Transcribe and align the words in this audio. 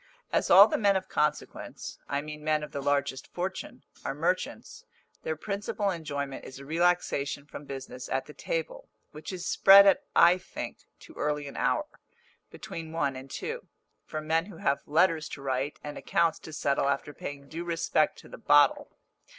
As 0.33 0.49
all 0.49 0.67
the 0.67 0.79
men 0.79 0.95
of 0.95 1.07
consequence 1.07 1.99
I 2.09 2.23
mean 2.23 2.43
men 2.43 2.63
of 2.63 2.71
the 2.71 2.81
largest 2.81 3.27
fortune 3.27 3.83
are 4.03 4.15
merchants, 4.15 4.83
their 5.21 5.35
principal 5.35 5.91
enjoyment 5.91 6.43
is 6.43 6.57
a 6.57 6.65
relaxation 6.65 7.45
from 7.45 7.65
business 7.65 8.09
at 8.09 8.25
the 8.25 8.33
table, 8.33 8.89
which 9.11 9.31
is 9.31 9.45
spread 9.45 9.85
at, 9.85 10.03
I 10.15 10.39
think, 10.39 10.79
too 10.99 11.13
early 11.17 11.47
an 11.47 11.55
hour 11.55 11.85
(between 12.49 12.91
one 12.91 13.15
and 13.15 13.29
two) 13.29 13.67
for 14.03 14.21
men 14.21 14.47
who 14.47 14.57
have 14.57 14.81
letters 14.87 15.29
to 15.29 15.41
write 15.43 15.77
and 15.83 15.99
accounts 15.99 16.39
to 16.39 16.51
settle 16.51 16.89
after 16.89 17.13
paying 17.13 17.47
due 17.47 17.63
respect 17.63 18.17
to 18.21 18.27
the 18.27 18.39
bottle. 18.39 18.89